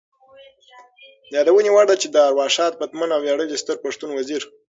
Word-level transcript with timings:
د 1.31 1.33
یادونې 1.37 1.69
وړ 1.71 1.85
ده 1.89 1.95
چې 2.01 2.07
د 2.09 2.15
ارواښاد 2.29 2.77
پتمن 2.81 3.09
او 3.15 3.21
ویاړلي 3.23 3.57
ستر 3.63 3.77
پښتون 3.85 4.09
وزیر 4.13 4.41